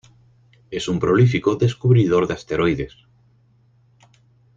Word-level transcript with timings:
Es 0.71 0.87
un 0.87 0.97
prolífico 0.97 1.57
descubridor 1.57 2.25
de 2.25 2.33
asteroides. 2.33 2.97